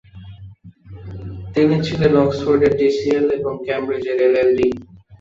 [1.53, 4.67] তিনি ছিলেন অক্সফোর্ডের ডিসিএল এবং কেমব্রিজের এলএলডি।